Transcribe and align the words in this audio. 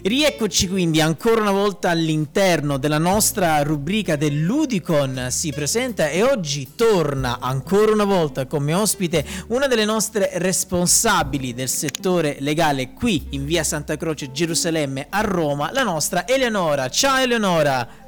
Rieccoci 0.00 0.68
quindi 0.68 1.00
ancora 1.00 1.40
una 1.40 1.50
volta 1.50 1.90
all'interno 1.90 2.76
della 2.78 2.98
nostra 2.98 3.60
rubrica 3.62 4.14
del 4.14 4.42
Ludicon 4.42 5.26
si 5.30 5.52
presenta 5.52 6.08
e 6.08 6.22
oggi 6.22 6.74
torna 6.76 7.40
ancora 7.40 7.90
una 7.90 8.04
volta 8.04 8.46
come 8.46 8.74
ospite 8.74 9.24
una 9.48 9.66
delle 9.66 9.84
nostre 9.84 10.30
responsabili 10.34 11.52
del 11.52 11.68
settore 11.68 12.36
legale 12.40 12.92
qui 12.92 13.26
in 13.30 13.44
via 13.44 13.64
Santa 13.64 13.96
Croce 13.96 14.30
Gerusalemme 14.30 15.06
a 15.10 15.20
Roma, 15.22 15.72
la 15.72 15.82
nostra 15.82 16.28
Eleonora. 16.28 16.88
Ciao 16.88 17.20
Eleonora! 17.20 18.06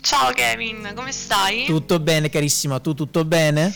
Ciao 0.00 0.32
Kevin, 0.32 0.92
come 0.94 1.12
stai? 1.12 1.64
Tutto 1.66 2.00
bene 2.00 2.28
carissima, 2.28 2.80
tu 2.80 2.94
tutto 2.94 3.24
bene? 3.24 3.72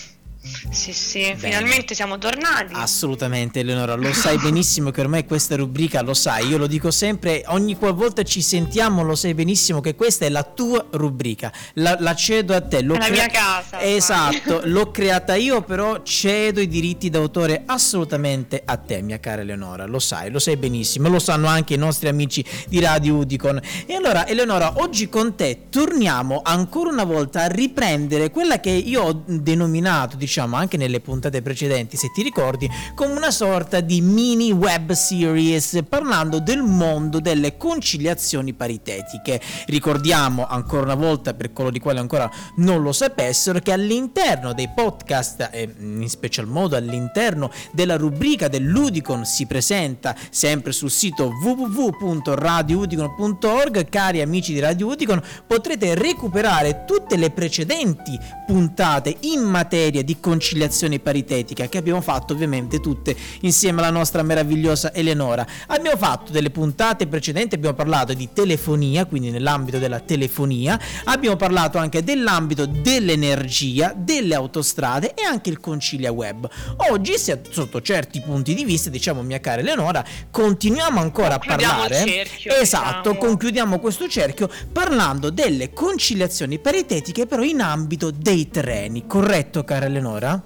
Sì, 0.71 0.93
sì, 0.93 1.21
Bene. 1.21 1.37
finalmente 1.37 1.95
siamo 1.95 2.19
tornati. 2.19 2.73
Assolutamente, 2.73 3.61
Eleonora, 3.61 3.95
lo 3.95 4.13
sai 4.13 4.39
benissimo 4.39 4.91
che 4.91 5.01
ormai 5.01 5.25
questa 5.25 5.57
rubrica 5.57 6.03
lo 6.03 6.15
sai, 6.15 6.49
io 6.49 6.59
lo 6.59 6.67
dico 6.67 6.91
sempre, 6.91 7.43
ogni 7.47 7.77
qualvolta 7.77 8.23
ci 8.23 8.41
sentiamo 8.43 9.03
lo 9.03 9.15
sai 9.15 9.35
benissimo 9.35 9.81
che 9.81 9.95
questa 9.95 10.25
è 10.25 10.29
la 10.29 10.43
tua 10.43 10.87
rubrica, 10.93 11.53
la, 11.75 11.97
la 11.99 12.15
cedo 12.15 12.55
a 12.55 12.61
te. 12.61 12.83
L'ho 12.83 12.95
è 12.95 12.99
la 12.99 13.11
mia 13.11 13.27
casa. 13.27 13.81
Esatto, 13.81 14.61
l'ho 14.65 14.91
creata 14.91 15.35
io, 15.35 15.63
però 15.63 16.03
cedo 16.03 16.61
i 16.61 16.69
diritti 16.69 17.11
d'autore 17.11 17.63
assolutamente 17.67 18.63
a 18.65 18.77
te, 18.77 19.03
mia 19.03 19.19
cara 19.19 19.43
Eleonora, 19.43 19.87
lo 19.87 19.99
sai, 19.99 20.31
lo 20.31 20.39
sai 20.39 20.57
benissimo, 20.57 21.09
lo 21.09 21.19
sanno 21.19 21.47
anche 21.47 21.75
i 21.75 21.79
nostri 21.79 22.09
amici 22.09 22.45
di 22.69 22.81
Radio 22.81 23.17
Udicon. 23.17 23.61
E 23.87 23.95
allora, 23.95 24.27
Eleonora, 24.27 24.75
oggi 24.77 25.09
con 25.09 25.35
te 25.35 25.67
torniamo 25.71 26.41
ancora 26.45 26.91
una 26.91 27.05
volta 27.05 27.43
a 27.43 27.47
riprendere 27.47 28.31
quella 28.31 28.61
che 28.61 28.71
io 28.71 29.03
ho 29.03 29.23
denominato, 29.27 30.17
diciamo, 30.17 30.35
diciamo 30.37 30.57
anche 30.57 30.77
nelle 30.77 31.01
puntate 31.01 31.41
precedenti, 31.41 31.97
se 31.97 32.11
ti 32.13 32.23
ricordi, 32.23 32.69
come 32.95 33.15
una 33.15 33.31
sorta 33.31 33.81
di 33.81 34.03
mini 34.03 34.53
web 34.53 34.93
series 34.93 35.83
parlando 35.89 36.41
del 36.41 36.61
mondo 36.61 37.21
delle 37.21 37.57
conciliazioni 37.57 38.53
paritetiche. 38.53 39.41
Ricordiamo 39.67 40.47
ancora 40.47 40.83
una 40.83 40.95
volta 40.95 41.33
per 41.33 41.55
coloro 41.55 41.73
di 41.73 41.81
quali 41.81 42.01
ancora 42.01 42.31
non 42.57 42.83
lo 42.83 42.93
sapessero 42.93 43.61
che 43.61 43.73
all'interno 43.73 44.53
dei 44.53 44.69
podcast 44.75 45.49
e 45.51 45.75
in 45.79 46.07
special 46.11 46.47
modo 46.47 46.77
all'interno 46.77 47.51
della 47.73 47.97
rubrica 47.97 48.49
del 48.49 48.65
Ludicon 48.65 49.25
si 49.25 49.47
presenta 49.47 50.15
sempre 50.29 50.73
sul 50.73 50.91
sito 50.91 51.33
www.radioudicon.org 51.43 53.89
cari 53.89 54.21
amici 54.21 54.53
di 54.53 54.59
Radio 54.59 54.89
Udicon 54.89 55.23
potrete 55.47 55.95
recuperare 55.95 56.85
tutte 56.85 57.17
le 57.17 57.31
precedenti 57.31 58.21
puntate 58.47 59.17
in 59.21 59.41
materia 59.41 60.03
di 60.03 60.19
conciliazione 60.27 60.99
paritetica 60.99 61.69
che 61.69 61.79
abbiamo 61.79 62.01
fatto 62.01 62.33
ovviamente 62.33 62.81
tutte 62.81 63.15
insieme 63.43 63.79
alla 63.79 63.91
nostra 63.91 64.25
meravigliosa 64.25 64.93
Eleonora. 64.93 65.47
Abbiamo 65.69 65.97
fatto 65.97 66.33
delle 66.33 66.51
puntate 66.51 67.07
precedenti, 67.07 67.55
abbiamo 67.55 67.77
parlato 67.77 68.13
di 68.13 68.31
telefonia, 68.33 69.07
quindi 69.07 69.31
nell'ambito 69.31 69.79
della 69.79 70.01
telefonia, 70.01 70.81
abbiamo 71.05 71.37
parlato 71.37 71.79
anche 71.79 72.03
dell'ambito 72.03 72.67
dell'energia, 72.67 73.95
delle 73.97 74.35
autostrade 74.35 75.15
e 75.15 75.23
anche 75.23 75.49
il 75.49 75.61
concilia 75.61 76.11
web. 76.11 76.49
Oggi, 76.91 77.15
sotto 77.17 77.81
certi 77.81 78.21
punti 78.21 78.53
di 78.53 78.65
vista, 78.65 78.91
diciamo 78.91 79.23
mia 79.23 79.39
cara 79.39 79.61
Eleonora, 79.61 80.05
continuiamo 80.29 80.99
ancora 80.99 81.37
a 81.37 81.39
parlare. 81.39 82.05
Cerchio, 82.05 82.53
esatto, 82.53 83.11
diciamo. 83.11 83.29
concludiamo 83.29 83.79
questo 83.79 84.09
cerchio 84.09 84.51
parlando 84.73 85.31
delle 85.31 85.73
conciliazioni 85.73 86.59
paritetiche 86.59 87.27
però 87.27 87.45
in 87.45 87.61
ambito 87.61 88.11
dei 88.11 88.49
treni, 88.49 89.07
corretto 89.07 89.63
cara 89.63 89.87
Eleonora? 89.87 90.06
Eleonora? 90.07 90.41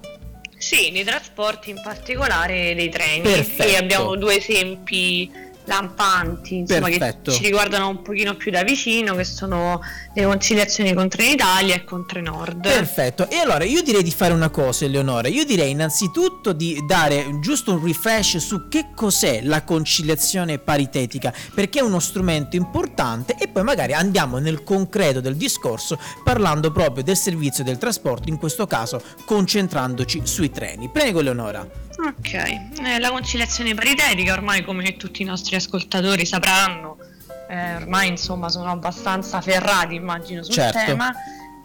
Sì, 0.57 0.91
nei 0.91 1.05
trasporti, 1.05 1.71
in 1.71 1.81
particolare 1.83 2.75
dei 2.75 2.89
treni. 2.89 3.23
Perfetto. 3.23 3.63
E 3.63 3.77
abbiamo 3.77 4.17
due 4.17 4.37
esempi 4.37 5.31
lampanti, 5.65 6.57
insomma, 6.57 6.89
Perfetto. 6.89 7.31
che 7.31 7.37
ci 7.37 7.45
riguardano 7.45 7.89
un 7.89 8.03
pochino 8.03 8.35
più 8.35 8.51
da 8.51 8.63
vicino, 8.63 9.15
che 9.15 9.25
sono 9.25 9.81
le 10.15 10.25
conciliazioni 10.25 10.93
con 10.95 11.09
Trenitalia 11.09 11.75
e 11.75 11.85
con 11.85 12.07
Trenord. 12.07 12.63
Perfetto, 12.63 13.29
e 13.31 13.37
allora 13.37 13.65
io 13.65 13.83
direi 13.83 14.03
di 14.03 14.11
fare 14.11 14.33
una 14.33 14.51
cosa, 14.51 14.85
Eleonora. 14.85 15.29
Io 15.29 15.45
direi 15.45 15.71
innanzitutto 15.71 16.53
di 16.53 16.83
dare 16.87 17.39
giusto 17.41 17.73
un 17.73 17.85
refresh 17.85 18.39
su 18.39 18.69
che 18.69 18.87
cos'è 18.95 19.43
la 19.43 19.63
conciliazione 19.63 20.59
paritetica, 20.59 21.33
perché 21.55 21.81
è 21.81 21.83
uno 21.83 22.01
strumento 22.01 22.57
importante, 22.57 23.37
e 23.39 23.49
poi 23.49 23.63
magari 23.63 23.93
andiamo 23.93 24.39
nel 24.39 24.63
concreto 24.63 25.21
del 25.21 25.37
discorso 25.37 25.99
parlando 26.25 26.73
proprio 26.73 27.05
del 27.05 27.17
servizio 27.17 27.65
del 27.65 27.79
trasporto, 27.79 28.29
in 28.29 28.39
questo 28.39 28.67
caso 28.67 29.01
concentrandoci 29.25 30.23
sui 30.25 30.51
treni. 30.51 30.89
Prego, 30.89 31.21
Eleonora. 31.21 31.89
Ok, 31.99 32.33
eh, 32.35 32.99
la 32.99 33.11
conciliazione 33.11 33.75
paritetica 33.75 34.33
ormai 34.33 34.63
come 34.63 34.97
tutti 34.97 35.23
i 35.23 35.25
nostri 35.25 35.57
ascoltatori 35.57 36.25
sapranno, 36.25 36.97
eh, 37.49 37.77
ormai 37.77 38.09
insomma 38.09 38.49
sono 38.49 38.71
abbastanza 38.71 39.41
ferrati 39.41 39.97
immagino 39.97 40.43
sul 40.43 40.55
certo. 40.55 40.79
tema, 40.79 41.13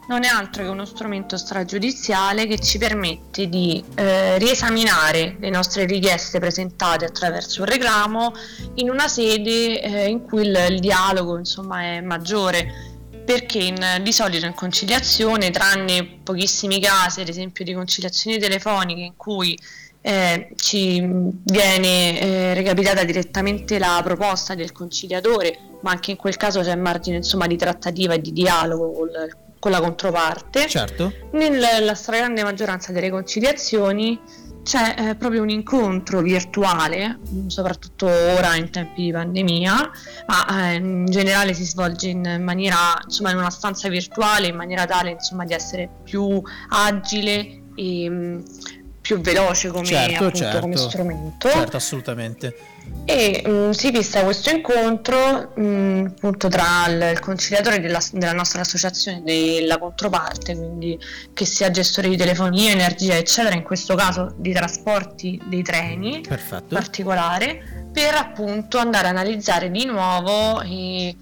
non 0.08 0.24
è 0.24 0.28
altro 0.28 0.62
che 0.62 0.68
uno 0.68 0.84
strumento 0.84 1.36
stragiudiziale 1.36 2.46
che 2.46 2.58
ci 2.58 2.78
permette 2.78 3.48
di 3.48 3.82
eh, 3.94 4.38
riesaminare 4.38 5.36
le 5.38 5.50
nostre 5.50 5.84
richieste 5.84 6.38
presentate 6.38 7.04
attraverso 7.04 7.62
un 7.62 7.68
reclamo 7.68 8.32
in 8.74 8.90
una 8.90 9.08
sede 9.08 9.80
eh, 9.80 10.08
in 10.08 10.22
cui 10.22 10.42
il, 10.42 10.66
il 10.70 10.80
dialogo 10.80 11.38
insomma 11.38 11.82
è 11.82 12.00
maggiore 12.00 12.94
perché 13.24 13.58
in, 13.58 14.00
di 14.02 14.12
solito 14.12 14.46
in 14.46 14.54
conciliazione, 14.54 15.50
tranne 15.50 16.20
pochissimi 16.22 16.80
casi, 16.80 17.20
ad 17.20 17.28
esempio 17.28 17.64
di 17.64 17.74
conciliazioni 17.74 18.38
telefoniche 18.38 19.00
in 19.00 19.16
cui 19.16 19.58
eh, 20.06 20.50
ci 20.54 21.00
viene 21.00 22.20
eh, 22.20 22.54
recapitata 22.54 23.02
direttamente 23.02 23.76
la 23.80 24.00
proposta 24.04 24.54
del 24.54 24.70
conciliatore, 24.70 25.58
ma 25.80 25.90
anche 25.90 26.12
in 26.12 26.16
quel 26.16 26.36
caso 26.36 26.60
c'è 26.60 26.76
margine 26.76 27.16
insomma, 27.16 27.48
di 27.48 27.56
trattativa 27.56 28.14
e 28.14 28.20
di 28.20 28.32
dialogo 28.32 28.92
col, 28.92 29.36
con 29.58 29.72
la 29.72 29.80
controparte. 29.80 30.68
Certo. 30.68 31.12
Nella 31.32 31.96
stragrande 31.96 32.44
maggioranza 32.44 32.92
delle 32.92 33.10
conciliazioni 33.10 34.16
c'è 34.62 34.94
eh, 34.96 35.14
proprio 35.16 35.42
un 35.42 35.48
incontro 35.48 36.20
virtuale, 36.20 37.18
soprattutto 37.48 38.06
ora 38.06 38.54
in 38.54 38.70
tempi 38.70 39.02
di 39.02 39.10
pandemia, 39.10 39.90
ma 40.26 40.70
eh, 40.70 40.74
in 40.74 41.06
generale 41.06 41.52
si 41.52 41.64
svolge 41.64 42.10
in 42.10 42.42
maniera, 42.44 42.96
insomma, 43.02 43.32
in 43.32 43.38
una 43.38 43.50
stanza 43.50 43.88
virtuale 43.88 44.46
in 44.46 44.54
maniera 44.54 44.84
tale, 44.84 45.10
insomma, 45.10 45.44
di 45.44 45.52
essere 45.52 45.88
più 46.04 46.40
agile 46.68 47.62
e 47.76 48.42
più 49.06 49.20
veloce 49.20 49.68
come, 49.68 49.84
certo, 49.84 50.14
appunto, 50.14 50.36
certo. 50.36 50.60
come 50.60 50.76
strumento. 50.76 51.48
Certo, 51.48 51.76
assolutamente. 51.76 52.56
E 53.04 53.42
mh, 53.44 53.50
mm, 53.50 53.70
si 53.70 53.90
vista 53.92 54.24
questo 54.24 54.50
incontro 54.50 55.52
mh, 55.54 55.62
mm, 55.62 56.06
appunto 56.06 56.48
tra 56.48 56.86
il, 56.88 57.10
il 57.12 57.20
conciliatore 57.20 57.78
della, 57.78 58.00
della, 58.10 58.32
nostra 58.32 58.62
associazione 58.62 59.22
della 59.22 59.78
controparte, 59.78 60.56
quindi 60.56 60.98
che 61.32 61.44
sia 61.44 61.70
gestore 61.70 62.08
di 62.08 62.16
telefonia, 62.16 62.72
energia, 62.72 63.14
eccetera, 63.14 63.54
in 63.54 63.62
questo 63.62 63.94
caso 63.94 64.34
di 64.36 64.52
trasporti 64.52 65.40
dei 65.46 65.62
treni 65.62 66.20
Perfetto. 66.20 66.64
in 66.74 66.80
particolare, 66.80 67.88
per 67.92 68.14
appunto 68.14 68.78
andare 68.78 69.06
a 69.06 69.10
analizzare 69.10 69.70
di 69.70 69.84
nuovo 69.84 70.62
i, 70.64 71.16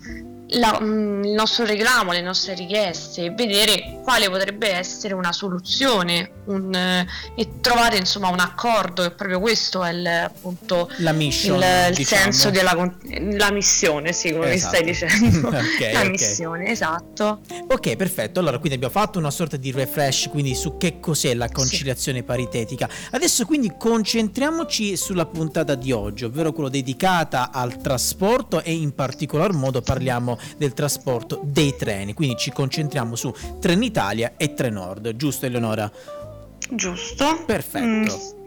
la, 0.55 0.79
mm, 0.81 1.25
il 1.25 1.33
nostro 1.33 1.65
reclamo, 1.65 2.13
le 2.13 2.21
nostre 2.21 2.55
richieste 2.55 3.25
e 3.25 3.31
vedere 3.31 4.01
quale 4.03 4.29
potrebbe 4.29 4.71
essere 4.71 5.15
una 5.15 5.33
soluzione 5.33 6.43
un, 6.47 6.75
eh, 6.75 7.07
e 7.37 7.61
trovare 7.61 7.97
insomma 7.97 8.29
un 8.29 8.39
accordo 8.39 9.03
e 9.03 9.13
proprio 9.13 9.41
questo 9.41 9.83
è 9.83 9.93
il, 9.93 10.07
appunto 10.07 10.91
la 10.99 11.13
mission, 11.13 11.57
il, 11.57 11.89
il 11.91 11.95
diciamo. 11.95 12.23
senso 12.23 12.51
della 12.51 12.73
la 12.75 13.51
missione 13.51 14.13
sì 14.13 14.33
come 14.33 14.53
esatto. 14.53 14.83
mi 14.83 14.95
stai 14.95 15.09
dicendo 15.09 15.49
okay, 15.57 15.93
la 15.93 16.01
okay. 16.01 16.11
missione 16.11 16.67
esatto 16.67 17.41
ok 17.69 17.97
perfetto 17.97 18.41
allora 18.41 18.59
quindi 18.59 18.75
abbiamo 18.75 18.93
fatto 18.93 19.19
una 19.19 19.31
sorta 19.31 19.57
di 19.57 19.71
refresh 19.71 20.29
quindi 20.29 20.55
su 20.55 20.77
che 20.77 21.01
cos'è 21.01 21.35
la 21.35 21.49
conciliazione 21.49 22.19
sì. 22.19 22.25
paritetica 22.25 22.89
adesso 23.13 23.47
quindi 23.47 23.73
concentriamoci 23.79 24.97
sulla 24.97 25.27
puntata 25.27 25.75
di 25.75 25.93
oggi 25.93 26.25
ovvero 26.25 26.53
quello 26.53 26.69
dedicata 26.69 27.51
al 27.53 27.79
trasporto 27.79 28.63
e 28.63 28.73
in 28.73 28.95
particolar 28.95 29.53
modo 29.53 29.81
parliamo 29.81 30.39
del 30.57 30.73
trasporto 30.73 31.41
dei 31.43 31.75
treni. 31.77 32.15
Quindi 32.15 32.37
ci 32.37 32.51
concentriamo 32.51 33.17
su 33.17 33.33
Trenitalia 33.61 34.35
e 34.37 34.55
Trenord, 34.55 35.15
giusto 35.17 35.47
Eleonora? 35.47 35.91
Giusto. 36.71 37.43
Perfetto. 37.45 37.85
Mm. 37.87 38.44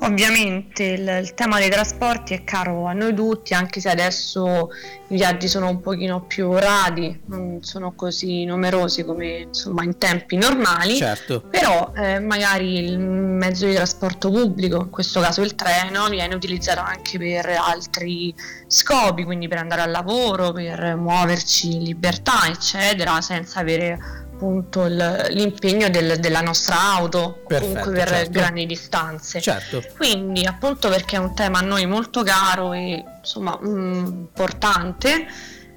Ovviamente 0.00 0.84
il, 0.84 1.18
il, 1.22 1.34
tema 1.34 1.58
dei 1.58 1.70
trasporti 1.70 2.34
è 2.34 2.44
caro 2.44 2.86
a 2.86 2.92
noi 2.92 3.14
tutti, 3.14 3.54
anche 3.54 3.80
se 3.80 3.88
adesso 3.88 4.70
i 5.08 5.16
viaggi 5.16 5.48
sono 5.48 5.68
un 5.68 5.80
pochino 5.80 6.22
più 6.22 6.52
radi, 6.52 7.20
non 7.26 7.58
sono 7.62 7.92
così 7.94 8.44
numerosi 8.44 9.04
come 9.04 9.38
insomma 9.38 9.84
in 9.84 9.96
tempi 9.98 10.36
normali. 10.36 10.96
Certo. 10.96 11.42
Però 11.48 11.92
eh, 11.96 12.18
magari 12.18 12.78
il 12.84 12.98
mezzo 12.98 13.66
di 13.66 13.74
trasporto 13.74 14.30
pubblico, 14.30 14.76
in 14.82 14.90
questo 14.90 15.20
caso 15.20 15.42
il 15.42 15.54
treno, 15.54 16.08
viene 16.08 16.34
utilizzato 16.34 16.80
anche 16.80 17.18
per 17.18 17.46
altri 17.46 18.34
scopi, 18.66 19.24
quindi 19.24 19.48
per 19.48 19.58
andare 19.58 19.82
al 19.82 19.90
lavoro, 19.90 20.52
per 20.52 20.96
muoverci 20.96 21.74
in 21.76 21.82
libertà, 21.82 22.46
eccetera, 22.48 23.20
senza 23.20 23.60
avere 23.60 24.23
appunto 24.34 24.84
il, 24.84 25.26
l'impegno 25.30 25.88
del, 25.88 26.18
della 26.18 26.40
nostra 26.40 26.80
auto 26.80 27.42
Perfetto, 27.46 27.70
comunque 27.70 27.92
per 27.92 28.08
certo. 28.08 28.30
grandi 28.30 28.66
distanze. 28.66 29.40
Certo. 29.40 29.82
Quindi 29.96 30.44
appunto 30.44 30.88
perché 30.88 31.16
è 31.16 31.18
un 31.18 31.34
tema 31.34 31.58
a 31.58 31.62
noi 31.62 31.86
molto 31.86 32.22
caro 32.22 32.72
e 32.72 33.02
insomma 33.18 33.58
mh, 33.60 33.68
mm, 33.68 34.06
importante. 34.06 35.26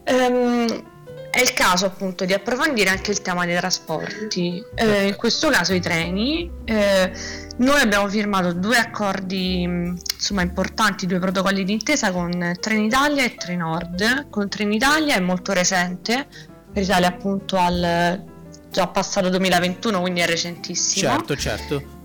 Ehm, 0.04 0.96
è 1.30 1.42
il 1.42 1.54
caso 1.54 1.86
appunto 1.86 2.26
di 2.26 2.34
approfondire 2.34 2.90
anche 2.90 3.12
il 3.12 3.22
tema 3.22 3.46
dei 3.46 3.56
trasporti, 3.58 4.64
eh, 4.74 5.08
in 5.08 5.16
questo 5.16 5.50
caso 5.50 5.74
i 5.74 5.80
treni. 5.80 6.50
Eh, 6.66 7.12
noi 7.58 7.80
abbiamo 7.80 8.08
firmato 8.08 8.54
due 8.54 8.78
accordi 8.78 9.62
insomma, 9.62 10.42
importanti, 10.42 11.06
due 11.06 11.20
protocolli 11.20 11.64
d'intesa 11.64 12.12
con 12.12 12.56
Trenitalia 12.60 13.24
e 13.24 13.36
Trenord. 13.36 14.30
Con 14.30 14.50
Trenitalia 14.50 15.16
è 15.16 15.20
molto 15.20 15.54
recente, 15.54 16.28
risale 16.74 17.06
appunto 17.06 17.58
al 17.58 18.36
già 18.72 18.88
passato 18.88 19.30
2021, 19.30 20.00
quindi 20.02 20.22
è 20.22 20.26
recentissimo. 20.26 21.10
Certo, 21.10 21.36
certo. 21.36 21.96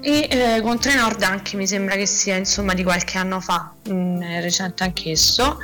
E 0.00 0.26
eh, 0.28 0.60
con 0.62 0.80
Trenord 0.80 1.22
anche 1.22 1.56
mi 1.56 1.66
sembra 1.66 1.94
che 1.94 2.06
sia 2.06 2.34
insomma 2.36 2.74
di 2.74 2.82
qualche 2.82 3.18
anno 3.18 3.40
fa, 3.40 3.72
mh, 3.84 3.92
mm, 3.92 4.22
è 4.22 4.40
recente 4.40 4.82
anch'esso. 4.82 5.58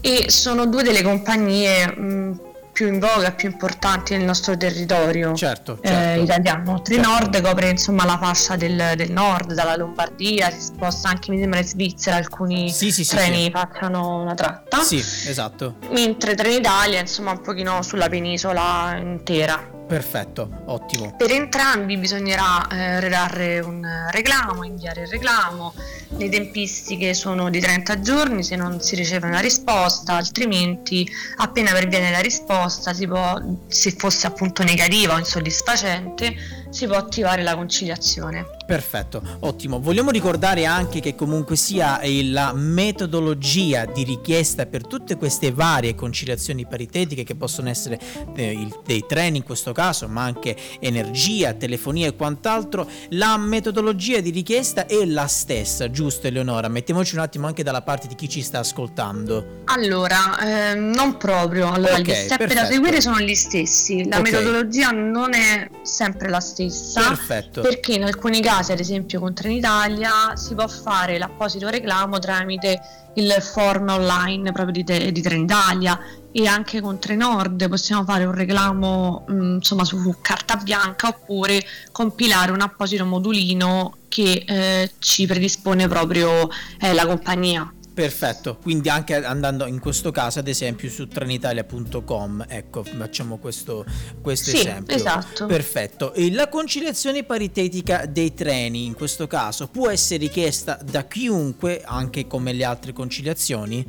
E 0.00 0.30
sono 0.30 0.66
due 0.66 0.82
delle 0.82 1.02
compagnie 1.02 1.86
mh, 1.86 2.02
mm, 2.02 2.32
più 2.78 2.86
in 2.86 3.00
voga, 3.00 3.32
più 3.32 3.50
importanti 3.50 4.14
nel 4.14 4.24
nostro 4.24 4.56
territorio 4.56 5.34
certo, 5.34 5.78
eh, 5.82 5.88
certo. 5.88 6.20
eh, 6.20 6.22
italiano. 6.22 6.80
Trinord 6.80 7.32
certo. 7.32 7.48
copre 7.48 7.70
insomma 7.70 8.04
la 8.04 8.18
fascia 8.18 8.54
del, 8.54 8.92
del, 8.94 9.10
nord, 9.10 9.54
dalla 9.54 9.74
Lombardia, 9.74 10.50
si 10.50 10.60
sposta 10.60 11.08
anche 11.08 11.32
mi 11.32 11.40
sembra 11.40 11.58
in 11.58 11.66
Svizzera, 11.66 12.16
alcuni 12.16 12.70
sì, 12.70 12.92
sì, 12.92 13.04
treni 13.04 13.44
sì, 13.44 13.50
facciano 13.50 14.20
una 14.20 14.34
tratta. 14.34 14.80
Sì, 14.82 14.98
esatto. 14.98 15.76
Mentre 15.90 16.34
Trenitalia 16.34 17.00
insomma 17.00 17.32
un 17.32 17.40
pochino 17.40 17.82
sulla 17.82 18.08
penisola 18.08 18.96
intera. 19.00 19.76
Perfetto, 19.88 20.64
ottimo. 20.66 21.16
Per 21.16 21.30
entrambi 21.30 21.96
bisognerà 21.96 22.68
eh, 22.68 23.00
redare 23.00 23.60
un 23.60 23.88
reclamo, 24.10 24.62
inviare 24.62 25.02
il 25.02 25.08
reclamo. 25.08 25.72
Le 26.18 26.28
tempistiche 26.28 27.14
sono 27.14 27.48
di 27.48 27.58
30 27.58 28.00
giorni 28.00 28.42
se 28.42 28.54
non 28.56 28.82
si 28.82 28.96
riceve 28.96 29.26
una 29.26 29.40
risposta, 29.40 30.12
altrimenti 30.12 31.10
appena 31.36 31.72
perviene 31.72 32.10
la 32.10 32.20
risposta, 32.20 32.92
si 32.92 33.06
può, 33.06 33.40
se 33.66 33.92
fosse 33.92 34.26
appunto 34.26 34.62
negativa 34.62 35.14
o 35.14 35.18
insoddisfacente, 35.18 36.36
si 36.70 36.86
può 36.86 36.96
attivare 36.96 37.42
la 37.42 37.54
conciliazione. 37.54 38.46
Perfetto, 38.66 39.22
ottimo. 39.40 39.80
Vogliamo 39.80 40.10
ricordare 40.10 40.66
anche 40.66 41.00
che 41.00 41.14
comunque 41.14 41.56
sia 41.56 42.00
la 42.24 42.52
metodologia 42.52 43.86
di 43.86 44.04
richiesta 44.04 44.66
per 44.66 44.86
tutte 44.86 45.16
queste 45.16 45.52
varie 45.52 45.94
conciliazioni 45.94 46.66
paritetiche 46.66 47.24
che 47.24 47.34
possono 47.34 47.70
essere 47.70 47.98
eh, 48.34 48.68
dei 48.84 49.04
treni 49.08 49.38
in 49.38 49.42
questo 49.42 49.72
caso, 49.72 50.06
ma 50.06 50.22
anche 50.22 50.54
energia, 50.80 51.54
telefonia 51.54 52.08
e 52.08 52.14
quant'altro, 52.14 52.86
la 53.10 53.38
metodologia 53.38 54.20
di 54.20 54.30
richiesta 54.30 54.84
è 54.84 55.02
la 55.06 55.26
stessa, 55.26 55.90
giusto 55.90 56.26
Eleonora? 56.26 56.68
Mettiamoci 56.68 57.14
un 57.14 57.22
attimo 57.22 57.46
anche 57.46 57.62
dalla 57.62 57.80
parte 57.80 58.06
di 58.06 58.14
chi 58.14 58.28
ci 58.28 58.42
sta 58.42 58.58
ascoltando. 58.58 59.62
Allora, 59.64 60.72
eh, 60.72 60.74
non 60.74 61.16
proprio. 61.16 61.72
Allora, 61.72 61.94
okay, 61.94 62.04
gli 62.04 62.14
step 62.14 62.36
perfetto. 62.36 62.60
da 62.60 62.66
seguire 62.66 63.00
sono 63.00 63.18
gli 63.20 63.34
stessi. 63.34 64.06
La 64.06 64.18
okay. 64.18 64.30
metodologia 64.30 64.90
non 64.90 65.32
è 65.32 65.70
sempre 65.82 66.28
la 66.28 66.40
stessa. 66.40 66.57
Perfetto. 66.66 67.60
Perché 67.60 67.94
in 67.94 68.04
alcuni 68.04 68.40
casi 68.40 68.72
ad 68.72 68.80
esempio 68.80 69.20
con 69.20 69.34
Trenitalia, 69.34 70.34
si 70.34 70.54
può 70.54 70.66
fare 70.66 71.18
l'apposito 71.18 71.68
reclamo 71.68 72.18
tramite 72.18 72.80
il 73.14 73.32
form 73.40 73.88
online 73.88 74.52
proprio 74.52 74.82
di, 74.82 75.12
di 75.12 75.20
Trenitalia 75.20 75.98
e 76.30 76.46
anche 76.46 76.80
con 76.80 76.98
Trenord 76.98 77.68
possiamo 77.68 78.04
fare 78.04 78.24
un 78.24 78.32
reclamo 78.32 79.24
mh, 79.26 79.32
mm, 79.32 79.54
insomma 79.56 79.84
su 79.84 80.14
carta 80.20 80.56
bianca 80.56 81.08
oppure 81.08 81.64
compilare 81.90 82.52
un 82.52 82.60
apposito 82.60 83.04
modulino 83.04 83.96
che 84.08 84.44
eh, 84.46 84.92
ci 84.98 85.26
predispone 85.26 85.88
proprio 85.88 86.48
eh, 86.80 86.92
la 86.92 87.06
compagnia. 87.06 87.72
Perfetto, 87.98 88.58
quindi 88.62 88.88
anche 88.88 89.16
andando 89.16 89.66
in 89.66 89.80
questo 89.80 90.12
caso 90.12 90.38
ad 90.38 90.46
esempio 90.46 90.88
su 90.88 91.08
trenitalia.com, 91.08 92.44
ecco, 92.48 92.84
facciamo 92.84 93.38
questo, 93.38 93.84
questo 94.22 94.50
sì, 94.50 94.58
esempio. 94.58 94.94
Esatto. 94.94 95.46
Perfetto. 95.46 96.12
E 96.12 96.32
la 96.32 96.48
conciliazione 96.48 97.24
paritetica 97.24 98.06
dei 98.06 98.34
treni 98.34 98.84
in 98.84 98.94
questo 98.94 99.26
caso 99.26 99.66
può 99.66 99.90
essere 99.90 100.20
richiesta 100.20 100.78
da 100.80 101.08
chiunque, 101.08 101.82
anche 101.84 102.28
come 102.28 102.52
le 102.52 102.62
altre 102.62 102.92
conciliazioni? 102.92 103.84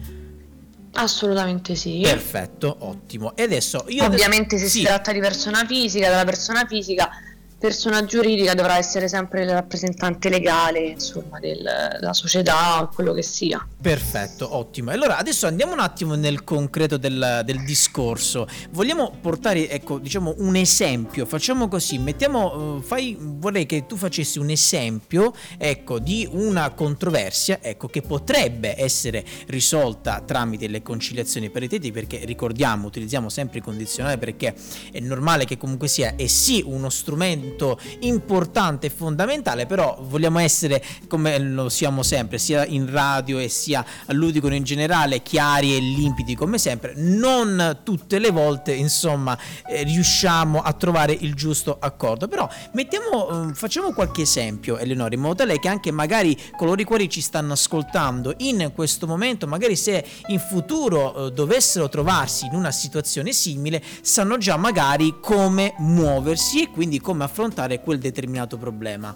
Assolutamente 0.93 1.75
sì. 1.75 1.99
Perfetto, 2.01 2.77
ottimo. 2.79 3.35
E 3.35 3.43
adesso 3.43 3.85
io 3.89 4.05
Ovviamente 4.05 4.55
adesso... 4.55 4.65
se 4.65 4.71
sì. 4.71 4.79
si 4.79 4.85
tratta 4.85 5.11
di 5.11 5.19
persona 5.19 5.67
fisica, 5.67 6.09
della 6.09 6.25
persona 6.25 6.65
fisica 6.65 7.11
persona 7.59 8.05
giuridica 8.05 8.53
dovrà 8.53 8.77
essere 8.77 9.09
sempre 9.09 9.43
il 9.43 9.49
rappresentante 9.49 10.29
legale 10.29 10.79
insomma, 10.79 11.39
del, 11.39 11.57
della 11.99 12.13
società 12.13 12.81
o 12.81 12.87
quello 12.87 13.13
che 13.13 13.21
sia. 13.21 13.65
Perfetto, 13.81 14.55
ottimo. 14.55 14.91
Allora 14.91 15.17
adesso 15.17 15.45
andiamo 15.45 15.73
un 15.73 15.79
attimo 15.79 16.15
nel 16.15 16.43
concreto 16.43 16.97
del, 16.97 17.41
del 17.43 17.63
discorso. 17.65 18.47
Vogliamo 18.71 19.11
portare, 19.19 19.69
ecco, 19.69 19.99
diciamo 19.99 20.35
un 20.37 20.55
esempio. 20.55 21.25
Facciamo 21.25 21.67
così, 21.67 21.97
mettiamo, 21.97 22.75
uh, 22.75 22.81
fai, 22.81 23.17
vorrei 23.19 23.65
che 23.65 23.85
tu 23.85 23.97
facessi 23.97 24.39
un 24.39 24.49
esempio, 24.49 25.33
ecco, 25.57 25.99
di 25.99 26.27
una 26.31 26.69
controversia, 26.69 27.59
ecco, 27.61 27.87
che 27.87 28.01
potrebbe 28.01 28.81
essere 28.81 29.25
risolta 29.47 30.21
tramite 30.25 30.67
le 30.67 30.81
conciliazioni 30.81 31.49
paritetiche, 31.49 31.91
perché 31.91 32.23
ricordiamo, 32.23 32.87
utilizziamo 32.87 33.27
sempre 33.27 33.57
il 33.57 33.63
condizionale 33.63 34.17
perché 34.17 34.55
è 34.91 34.99
normale 34.99 35.43
che 35.43 35.57
comunque 35.57 35.89
sia, 35.89 36.15
è 36.15 36.27
sì 36.27 36.63
uno 36.65 36.89
strumento 36.89 37.48
elemento 37.49 37.79
importante 38.01 38.87
e 38.87 38.89
fondamentale, 38.89 39.65
però 39.65 39.97
vogliamo 40.01 40.39
essere 40.39 40.83
come 41.07 41.37
lo 41.39 41.69
siamo 41.69 42.03
sempre, 42.03 42.37
sia 42.37 42.65
in 42.65 42.89
radio 42.89 43.39
e 43.39 43.49
sia 43.49 43.83
all'Udicon 44.05 44.53
in 44.53 44.63
generale, 44.63 45.21
chiari 45.21 45.75
e 45.75 45.79
limpidi 45.79 46.35
come 46.35 46.57
sempre. 46.57 46.93
Non 46.95 47.79
tutte 47.83 48.19
le 48.19 48.29
volte, 48.29 48.73
insomma, 48.73 49.37
eh, 49.67 49.83
riusciamo 49.83 50.61
a 50.61 50.73
trovare 50.73 51.13
il 51.13 51.33
giusto 51.33 51.77
accordo, 51.79 52.27
però 52.27 52.47
mettiamo, 52.73 53.49
eh, 53.49 53.53
facciamo 53.53 53.91
qualche 53.91 54.21
esempio, 54.21 54.77
Eleonora, 54.77 55.15
in 55.15 55.21
modo 55.21 55.35
tale 55.35 55.59
che 55.59 55.67
anche 55.67 55.91
magari 55.91 56.37
coloro 56.55 56.79
i 56.79 56.85
quali 56.85 57.09
ci 57.09 57.21
stanno 57.21 57.53
ascoltando 57.53 58.33
in 58.37 58.71
questo 58.73 59.07
momento, 59.07 59.47
magari 59.47 59.75
se 59.75 60.05
in 60.27 60.39
futuro 60.39 61.27
eh, 61.27 61.31
dovessero 61.31 61.89
trovarsi 61.89 62.45
in 62.45 62.53
una 62.53 62.71
situazione 62.71 63.31
simile, 63.33 63.81
sanno 64.01 64.37
già 64.37 64.57
magari 64.57 65.15
come 65.19 65.73
muoversi 65.79 66.63
e 66.63 66.69
quindi 66.69 66.99
come 66.99 67.23
affrontare 67.23 67.38
affrontare 67.39 67.79
quel 67.79 67.99
determinato 67.99 68.57
problema? 68.57 69.15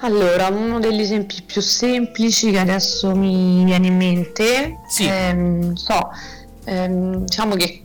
Allora, 0.00 0.48
uno 0.48 0.78
degli 0.78 1.00
esempi 1.00 1.42
più 1.42 1.60
semplici 1.60 2.50
che 2.52 2.58
adesso 2.58 3.14
mi 3.16 3.64
viene 3.64 3.88
in 3.88 3.96
mente, 3.96 4.80
sì. 4.88 5.06
ehm, 5.06 5.74
so, 5.74 6.10
ehm, 6.64 7.24
diciamo 7.24 7.54
che 7.56 7.82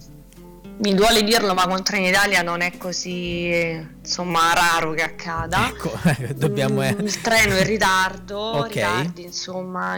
mi 0.79 0.93
duole 0.93 1.24
dirlo, 1.24 1.53
ma 1.53 1.67
con 1.67 1.83
Trenitalia 1.83 2.41
non 2.41 2.62
è 2.62 2.77
così 2.77 3.86
insomma 4.00 4.53
raro 4.53 4.93
che 4.93 5.03
accada. 5.03 5.67
Ecco, 5.67 5.91
dobbiamo... 6.36 6.81
Mm, 6.81 7.00
il 7.05 7.21
treno 7.21 7.55
è 7.55 7.59
in 7.59 7.65
ritardo, 7.65 8.39
okay. 8.39 8.69
ritardi 8.69 9.24
insomma 9.24 9.98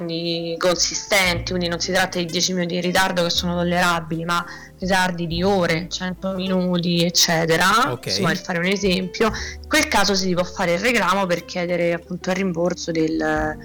consistenti, 0.57 1.51
quindi 1.51 1.67
non 1.67 1.79
si 1.79 1.91
tratta 1.91 2.17
di 2.17 2.25
10 2.25 2.53
minuti 2.53 2.75
di 2.75 2.81
ritardo 2.81 3.23
che 3.23 3.29
sono 3.29 3.55
tollerabili, 3.55 4.25
ma 4.25 4.43
ritardi 4.79 5.27
di 5.27 5.43
ore, 5.43 5.87
100 5.87 6.33
minuti, 6.33 7.03
eccetera. 7.03 7.91
Okay. 7.91 8.11
Insomma, 8.11 8.29
per 8.29 8.41
fare 8.41 8.57
un 8.57 8.65
esempio, 8.65 9.27
in 9.27 9.67
quel 9.67 9.87
caso 9.87 10.15
si 10.15 10.33
può 10.33 10.43
fare 10.43 10.73
il 10.73 10.79
reclamo 10.79 11.27
per 11.27 11.45
chiedere 11.45 11.93
appunto 11.93 12.31
il 12.31 12.35
rimborso 12.37 12.91
del, 12.91 13.55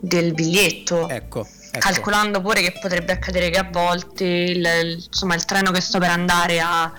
del 0.00 0.34
biglietto. 0.34 1.08
Ecco. 1.08 1.46
Ecco. 1.70 1.78
calcolando 1.78 2.40
pure 2.40 2.62
che 2.62 2.78
potrebbe 2.80 3.12
accadere 3.12 3.50
che 3.50 3.58
a 3.58 3.68
volte 3.70 4.24
il, 4.24 5.04
insomma, 5.06 5.34
il 5.34 5.44
treno 5.44 5.70
che 5.72 5.80
sto 5.80 5.98
per 5.98 6.10
andare 6.10 6.60
a 6.60 6.90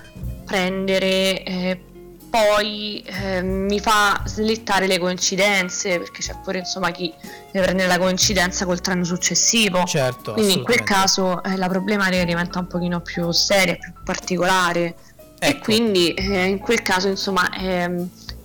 prendere 0.46 1.44
eh, 1.44 1.82
poi 2.30 3.04
eh, 3.06 3.42
mi 3.42 3.80
fa 3.80 4.22
slittare 4.26 4.86
le 4.88 5.00
coincidenze 5.00 5.98
perché 5.98 6.22
c'è 6.22 6.36
pure 6.44 6.60
insomma 6.60 6.92
chi 6.92 7.14
deve 7.52 7.66
prendere 7.66 7.88
la 7.88 7.98
coincidenza 7.98 8.66
col 8.66 8.82
treno 8.82 9.04
successivo 9.04 9.84
certo 9.86 10.34
quindi 10.34 10.54
in 10.54 10.64
quel 10.64 10.84
caso 10.84 11.42
eh, 11.44 11.56
la 11.56 11.68
problematica 11.68 12.24
diventa 12.24 12.60
un 12.60 12.68
pochino 12.68 13.02
più 13.02 13.32
seria 13.32 13.76
più 13.76 13.92
particolare 14.04 14.96
ecco. 15.40 15.58
e 15.58 15.60
quindi 15.60 16.14
eh, 16.14 16.46
in 16.46 16.60
quel 16.60 16.82
caso 16.82 17.08
insomma 17.08 17.50
è, 17.50 17.90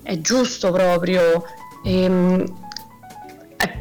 è 0.02 0.20
giusto 0.20 0.70
proprio 0.70 1.44
ehm, 1.84 2.60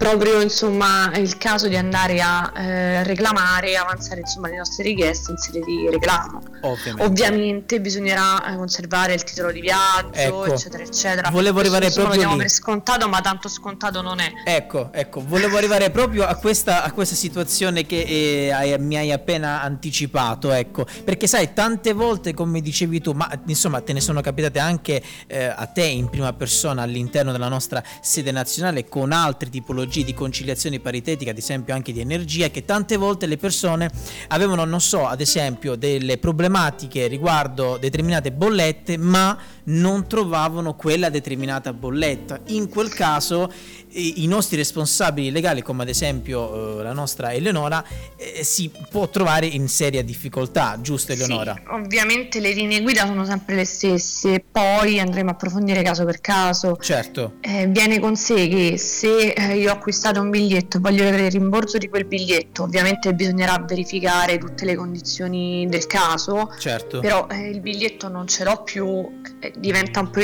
proprio 0.01 0.41
insomma 0.41 1.11
il 1.13 1.37
caso 1.37 1.67
di 1.67 1.77
andare 1.77 2.19
a 2.21 2.51
eh, 2.55 3.03
reclamare, 3.03 3.75
avanzare 3.75 4.21
insomma 4.21 4.47
le 4.47 4.57
nostre 4.57 4.83
richieste 4.83 5.29
in 5.29 5.37
sede 5.37 5.59
di 5.59 5.87
reclamo. 5.91 6.41
Ovviamente, 6.61 7.03
Ovviamente 7.03 7.81
bisognerà 7.81 8.51
eh, 8.51 8.55
conservare 8.55 9.13
il 9.13 9.23
titolo 9.23 9.51
di 9.51 9.61
viaggio, 9.61 10.13
ecco. 10.13 10.45
eccetera, 10.45 10.81
eccetera. 10.81 11.29
Volevo 11.29 11.59
arrivare 11.59 11.83
Questo 11.83 12.01
proprio 12.01 12.23
lo 12.23 12.31
lì. 12.31 12.37
per 12.37 12.49
scontato, 12.49 13.07
ma 13.09 13.21
tanto 13.21 13.47
scontato 13.47 14.01
non 14.01 14.19
è. 14.19 14.31
Ecco, 14.43 14.91
ecco, 14.91 15.23
volevo 15.23 15.57
arrivare 15.57 15.91
proprio 15.91 16.25
a 16.25 16.33
questa, 16.33 16.81
a 16.81 16.91
questa 16.93 17.15
situazione 17.15 17.85
che 17.85 18.01
eh, 18.01 18.51
hai, 18.51 18.75
mi 18.79 18.97
hai 18.97 19.11
appena 19.11 19.61
anticipato, 19.61 20.51
ecco, 20.51 20.83
perché 21.03 21.27
sai, 21.27 21.53
tante 21.53 21.93
volte, 21.93 22.33
come 22.33 22.61
dicevi 22.61 23.01
tu, 23.01 23.11
ma 23.11 23.29
insomma 23.45 23.81
te 23.81 23.93
ne 23.93 24.01
sono 24.01 24.21
capitate 24.21 24.57
anche 24.57 24.99
eh, 25.27 25.45
a 25.45 25.67
te 25.67 25.83
in 25.83 26.09
prima 26.09 26.33
persona 26.33 26.81
all'interno 26.81 27.31
della 27.31 27.49
nostra 27.49 27.83
sede 28.01 28.31
nazionale 28.31 28.89
con 28.89 29.11
altre 29.11 29.51
tipologie 29.51 29.89
di 29.99 30.13
conciliazione 30.13 30.79
paritetica, 30.79 31.31
ad 31.31 31.37
esempio 31.37 31.73
anche 31.73 31.91
di 31.91 31.99
energia, 31.99 32.49
che 32.49 32.63
tante 32.63 32.95
volte 32.95 33.25
le 33.25 33.35
persone 33.37 33.89
avevano, 34.29 34.63
non 34.63 34.79
so, 34.79 35.05
ad 35.05 35.19
esempio 35.19 35.75
delle 35.75 36.17
problematiche 36.17 37.07
riguardo 37.07 37.77
determinate 37.77 38.31
bollette, 38.31 38.97
ma 38.97 39.37
non 39.65 40.07
trovavano 40.07 40.75
quella 40.75 41.09
determinata 41.09 41.73
bolletta. 41.73 42.39
In 42.47 42.69
quel 42.69 42.89
caso 42.93 43.51
i 43.93 44.27
nostri 44.27 44.55
responsabili 44.55 45.31
legali, 45.31 45.61
come 45.61 45.83
ad 45.83 45.89
esempio 45.89 46.79
eh, 46.79 46.83
la 46.83 46.93
nostra 46.93 47.33
Eleonora, 47.33 47.83
eh, 48.15 48.43
si 48.43 48.71
può 48.89 49.09
trovare 49.09 49.45
in 49.45 49.67
seria 49.67 50.03
difficoltà, 50.03 50.77
giusto 50.79 51.11
Eleonora? 51.11 51.55
Sì, 51.55 51.73
ovviamente 51.73 52.39
le 52.39 52.53
linee 52.53 52.81
guida 52.81 53.05
sono 53.05 53.25
sempre 53.25 53.55
le 53.55 53.65
stesse, 53.65 54.43
poi 54.49 54.99
andremo 54.99 55.29
a 55.29 55.33
approfondire 55.33 55.81
caso 55.81 56.05
per 56.05 56.21
caso. 56.21 56.77
Certo. 56.79 57.33
Eh, 57.41 57.67
viene 57.67 57.99
con 57.99 58.15
sé 58.15 58.47
che 58.47 58.77
se 58.77 59.33
eh, 59.33 59.57
io 59.57 59.71
ho 59.71 59.73
acquistato 59.73 60.21
un 60.21 60.29
biglietto 60.29 60.77
e 60.77 60.79
voglio 60.79 61.05
avere 61.05 61.25
il 61.25 61.31
rimborso 61.31 61.77
di 61.77 61.89
quel 61.89 62.05
biglietto, 62.05 62.63
ovviamente 62.63 63.13
bisognerà 63.13 63.63
verificare 63.67 64.37
tutte 64.37 64.63
le 64.65 64.75
condizioni 64.75 65.67
del 65.67 65.85
caso. 65.87 66.53
Certo. 66.57 66.99
Però 67.01 67.27
eh, 67.29 67.49
il 67.49 67.59
biglietto 67.59 68.07
non 68.07 68.27
ce 68.27 68.45
l'ho 68.45 68.63
più, 68.63 69.21
eh, 69.41 69.51
diventa 69.57 69.99
un 69.99 70.09
po' 70.09 70.19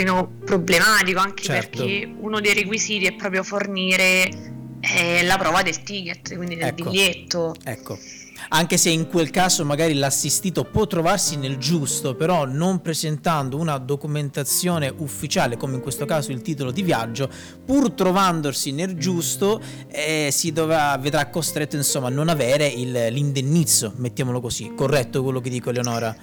problematico 0.45 1.19
anche 1.19 1.43
certo. 1.43 1.79
perché 1.79 2.09
uno 2.19 2.39
dei 2.39 2.53
requisiti 2.53 3.05
è 3.05 3.13
proprio 3.13 3.43
fornire 3.43 3.56
fornire 3.57 4.29
eh, 4.81 5.23
la 5.23 5.37
prova 5.37 5.63
del 5.63 5.81
ticket, 5.81 6.35
quindi 6.35 6.55
del 6.55 6.67
ecco, 6.67 6.89
biglietto. 6.89 7.55
Ecco. 7.63 7.97
Anche 8.49 8.77
se 8.77 8.91
in 8.91 9.07
quel 9.07 9.31
caso 9.31 9.65
magari 9.65 9.95
l'assistito 9.95 10.63
può 10.63 10.85
trovarsi 10.85 11.37
nel 11.37 11.57
giusto, 11.57 12.15
però 12.15 12.45
non 12.45 12.81
presentando 12.81 13.57
una 13.57 13.77
documentazione 13.79 14.93
ufficiale, 14.95 15.57
come 15.57 15.75
in 15.75 15.81
questo 15.81 16.05
caso 16.05 16.31
il 16.31 16.41
titolo 16.41 16.71
di 16.71 16.83
viaggio, 16.83 17.29
pur 17.65 17.91
trovandosi 17.91 18.71
nel 18.71 18.95
giusto, 18.95 19.59
eh, 19.87 20.29
si 20.31 20.53
dovrà, 20.53 20.95
vedrà 20.97 21.27
costretto 21.29 21.75
insomma 21.75 22.07
a 22.07 22.11
non 22.11 22.29
avere 22.29 22.67
il, 22.67 23.07
l'indennizzo, 23.09 23.93
mettiamolo 23.97 24.39
così. 24.39 24.71
Corretto 24.75 25.23
quello 25.23 25.41
che 25.41 25.49
dico 25.49 25.71
Eleonora? 25.71 26.15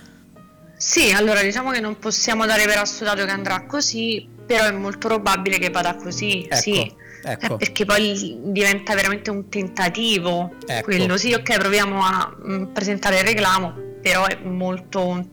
Sì, 0.76 1.10
allora 1.10 1.42
diciamo 1.42 1.72
che 1.72 1.80
non 1.80 1.98
possiamo 1.98 2.46
dare 2.46 2.64
per 2.64 2.78
assoluto 2.78 3.24
che 3.24 3.30
andrà 3.30 3.66
così, 3.66 4.28
però 4.46 4.64
è 4.64 4.72
molto 4.72 5.08
probabile 5.08 5.58
che 5.58 5.70
vada 5.70 5.94
così, 5.94 6.44
ecco. 6.44 6.56
sì 6.56 7.02
ecco. 7.24 7.56
perché 7.56 7.84
poi 7.84 8.38
diventa 8.42 8.94
veramente 8.94 9.30
un 9.30 9.48
tentativo 9.48 10.54
ecco. 10.66 10.84
quello 10.84 11.16
sì 11.16 11.32
ok 11.32 11.58
proviamo 11.58 12.00
a 12.02 12.34
mh, 12.36 12.52
mm, 12.52 12.64
presentare 12.72 13.18
il 13.18 13.24
reclamo 13.24 13.74
però 14.00 14.26
è 14.26 14.38
molto 14.42 15.28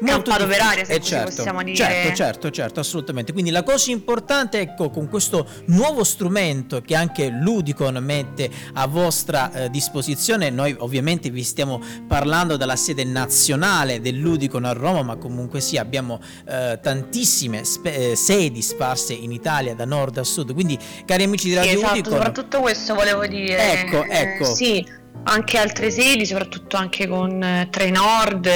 molto 0.00 0.30
campato 0.30 0.46
per 0.46 0.60
aria 0.60 0.84
se 0.84 0.94
eh 0.94 1.00
certo, 1.00 1.34
possiamo 1.36 1.62
dire. 1.62 1.76
Certo 1.76 2.14
certo 2.14 2.50
certo 2.50 2.80
assolutamente. 2.80 3.32
Quindi 3.32 3.50
la 3.50 3.62
cosa 3.62 3.90
importante 3.90 4.60
ecco 4.60 4.90
con 4.90 5.08
questo 5.08 5.46
nuovo 5.66 6.04
strumento 6.04 6.80
che 6.80 6.94
anche 6.94 7.28
Ludicon 7.28 7.96
mette 8.02 8.50
a 8.74 8.86
vostra 8.86 9.52
eh, 9.52 9.70
disposizione 9.70 10.50
noi 10.50 10.74
ovviamente 10.78 11.30
vi 11.30 11.42
stiamo 11.42 11.80
parlando 12.06 12.56
dalla 12.56 12.76
sede 12.76 13.04
nazionale 13.04 14.00
del 14.00 14.18
Ludicon 14.18 14.64
a 14.64 14.72
Roma 14.72 15.02
ma 15.02 15.16
comunque 15.16 15.60
sì 15.60 15.76
abbiamo 15.76 16.20
eh, 16.46 16.78
tantissime 16.82 17.64
spe- 17.64 18.12
eh, 18.12 18.16
sedi 18.16 18.62
sparse 18.62 19.12
in 19.12 19.32
Italia 19.32 19.74
da 19.74 19.84
nord 19.84 20.18
a 20.18 20.24
sud. 20.24 20.52
Quindi 20.52 20.78
cari 21.04 21.24
amici 21.24 21.48
di 21.48 21.54
Radio 21.54 21.70
sì, 21.70 21.76
esatto, 21.76 21.92
Udicon 21.92 22.12
soprattutto 22.12 22.60
questo 22.60 22.94
volevo 22.94 23.26
dire. 23.26 23.72
Ecco 23.72 24.04
ecco. 24.04 24.44
Sì 24.44 25.02
anche 25.22 25.58
altre 25.58 25.90
sedi, 25.90 26.26
soprattutto 26.26 26.76
anche 26.76 27.06
con 27.06 27.42
eh, 27.42 27.68
Trenord, 27.70 28.46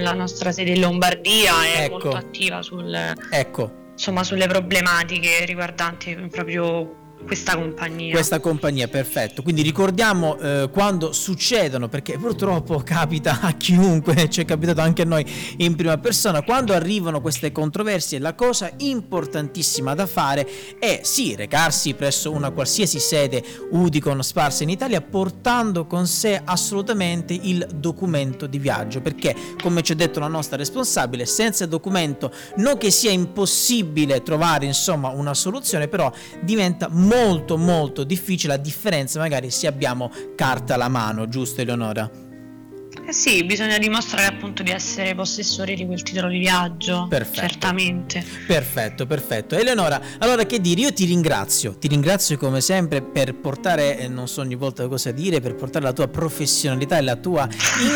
la 0.00 0.12
nostra 0.12 0.50
sede 0.50 0.70
in 0.70 0.80
Lombardia 0.80 1.52
è 1.64 1.84
ecco. 1.84 1.90
molto 1.92 2.16
attiva 2.16 2.62
sul, 2.62 2.92
ecco. 3.30 3.90
insomma, 3.92 4.24
sulle 4.24 4.46
problematiche 4.46 5.44
riguardanti 5.44 6.14
proprio 6.30 7.04
questa 7.24 7.56
compagnia. 7.56 8.12
Questa 8.12 8.38
compagnia, 8.38 8.86
perfetto. 8.86 9.42
Quindi 9.42 9.62
ricordiamo 9.62 10.38
eh, 10.38 10.70
quando 10.72 11.12
succedono, 11.12 11.88
perché 11.88 12.18
purtroppo 12.18 12.80
capita 12.84 13.40
a 13.40 13.52
chiunque, 13.52 14.28
ci 14.30 14.42
è 14.42 14.44
capitato 14.44 14.80
anche 14.80 15.02
a 15.02 15.06
noi 15.06 15.26
in 15.58 15.74
prima 15.74 15.98
persona, 15.98 16.42
quando 16.42 16.72
arrivano 16.72 17.20
queste 17.20 17.50
controversie, 17.50 18.20
la 18.20 18.34
cosa 18.34 18.70
importantissima 18.78 19.94
da 19.94 20.06
fare 20.06 20.46
è 20.78 21.00
sì 21.02 21.34
recarsi 21.34 21.94
presso 21.94 22.30
una 22.30 22.50
qualsiasi 22.50 23.00
sede 23.00 23.42
Udicon 23.70 24.22
sparsa 24.22 24.62
in 24.62 24.68
Italia, 24.68 25.00
portando 25.00 25.86
con 25.86 26.06
sé 26.06 26.40
assolutamente 26.44 27.34
il 27.34 27.66
documento 27.74 28.46
di 28.46 28.58
viaggio, 28.58 29.00
perché 29.00 29.34
come 29.60 29.82
ci 29.82 29.92
ha 29.92 29.96
detto 29.96 30.20
la 30.20 30.28
nostra 30.28 30.56
responsabile, 30.56 31.26
senza 31.26 31.66
documento 31.66 32.32
non 32.58 32.78
che 32.78 32.92
sia 32.92 33.10
impossibile 33.10 34.22
trovare 34.22 34.64
insomma 34.64 35.08
una 35.08 35.34
soluzione, 35.34 35.88
però 35.88 36.12
diventa 36.40 36.88
molto 36.88 37.05
molto 37.06 37.56
molto 37.56 38.02
difficile 38.04 38.54
a 38.54 38.58
differenza 38.58 39.20
magari 39.20 39.50
se 39.50 39.66
abbiamo 39.66 40.10
carta 40.34 40.74
alla 40.74 40.88
mano, 40.88 41.28
giusto 41.28 41.60
Eleonora? 41.60 42.25
Eh 43.04 43.12
sì, 43.12 43.44
bisogna 43.44 43.78
dimostrare 43.78 44.26
appunto 44.26 44.62
di 44.62 44.70
essere 44.70 45.14
possessori 45.14 45.76
di 45.76 45.86
quel 45.86 46.02
titolo 46.02 46.28
di 46.28 46.38
viaggio. 46.38 47.06
Perfetto. 47.08 47.40
Certamente. 47.40 48.24
Perfetto, 48.46 49.06
perfetto. 49.06 49.56
Eleonora, 49.56 50.00
allora 50.18 50.44
che 50.44 50.60
dire? 50.60 50.80
Io 50.80 50.92
ti 50.92 51.04
ringrazio, 51.04 51.76
ti 51.78 51.86
ringrazio 51.86 52.36
come 52.36 52.60
sempre 52.60 53.02
per 53.02 53.34
portare, 53.34 53.98
eh, 53.98 54.08
non 54.08 54.26
so 54.26 54.40
ogni 54.40 54.56
volta 54.56 54.88
cosa 54.88 55.12
dire, 55.12 55.40
per 55.40 55.54
portare 55.54 55.84
la 55.84 55.92
tua 55.92 56.08
professionalità 56.08 56.98
e 56.98 57.02
la 57.02 57.16
tua 57.16 57.48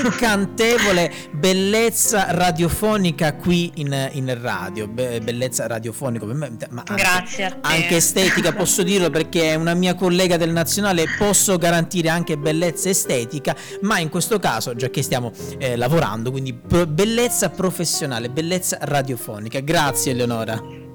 incantevole 0.05 1.13
bellezza 1.33 2.27
radiofonica 2.31 3.35
qui 3.35 3.73
in, 3.77 4.11
in 4.13 4.41
radio. 4.41 4.87
Be- 4.87 5.21
bellezza 5.21 5.67
radiofonica, 5.67 6.25
ma 6.27 6.47
anche, 6.47 6.95
Grazie 6.95 7.45
a 7.47 7.51
te. 7.51 7.59
Anche 7.63 7.97
estetica, 7.97 8.53
posso 8.53 8.83
dirlo 8.83 9.11
perché 9.11 9.51
è 9.51 9.55
una 9.55 9.75
mia 9.75 9.95
collega 9.95 10.37
del 10.37 10.51
nazionale, 10.51 11.07
posso 11.19 11.59
garantire 11.59 12.09
anche 12.11 12.37
bellezza 12.37 12.89
estetica, 12.89 13.57
ma 13.83 13.99
in 13.99 14.09
questo 14.09 14.39
caso, 14.39 14.75
già 14.75 14.89
che 14.91 15.03
stiamo 15.03 15.33
eh, 15.59 15.77
lavorando, 15.77 16.31
quindi 16.31 16.53
pro- 16.55 16.87
bellezza 16.87 17.51
professionale, 17.51 18.31
bellezza 18.31 18.79
radiofonica. 18.81 19.61
Grazie 19.61 20.13
Eleonora. 20.13 20.89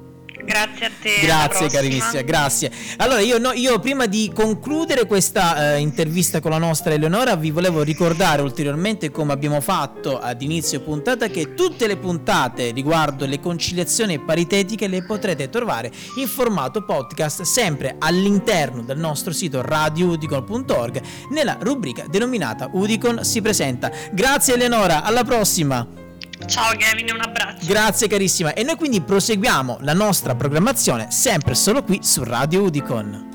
Grazie 0.46 0.86
a 0.86 0.92
te. 1.02 1.20
Grazie 1.22 1.70
carissima, 1.70 2.22
grazie. 2.22 2.72
Allora 2.98 3.20
io, 3.20 3.38
no, 3.40 3.52
io, 3.52 3.80
prima 3.80 4.06
di 4.06 4.32
concludere 4.34 5.06
questa 5.06 5.74
eh, 5.74 5.80
intervista 5.80 6.40
con 6.40 6.52
la 6.52 6.58
nostra 6.58 6.94
Eleonora 6.94 7.36
vi 7.36 7.52
volevo 7.52 7.82
ricordare 7.82 8.42
ulteriormente 8.42 9.12
come 9.12 9.34
abbiamo 9.34 9.60
fatto 9.60 10.20
ad 10.20 10.42
inizio 10.42 10.82
puntata 10.82 11.28
che 11.28 11.54
tutte 11.56 11.88
le 11.88 11.98
puntate 11.98 12.72
riguardo 12.72 13.26
le 13.26 13.40
conciliazioni 13.40 14.20
paritetiche 14.20 14.88
le 14.88 15.04
potrete 15.04 15.50
trovare 15.50 15.92
in 16.18 16.28
formato 16.28 16.84
podcast 16.84 17.42
sempre 17.42 17.96
all'interno 17.98 18.84
del 18.84 18.98
nostro 18.98 19.34
sito 19.34 19.62
radioudicon.org 19.62 21.02
nella 21.32 21.58
rubrica 21.60 22.06
denominata 22.08 22.70
Udicon 22.72 23.24
si 23.24 23.42
presenta. 23.42 23.92
Grazie 24.12 24.54
Eleonora, 24.54 25.04
alla 25.04 25.24
prossima! 25.24 26.05
Ciao 26.46 26.76
Kevin, 26.76 27.14
un 27.14 27.22
abbraccio. 27.22 27.66
Grazie 27.66 28.08
carissima. 28.08 28.54
E 28.54 28.64
noi 28.64 28.76
quindi 28.76 29.02
proseguiamo 29.02 29.78
la 29.82 29.94
nostra 29.94 30.36
programmazione 30.36 31.08
sempre 31.10 31.56
solo 31.56 31.84
qui 31.84 32.00
su 32.04 32.24
Radio 32.24 32.64
Udicon. 32.64 33.35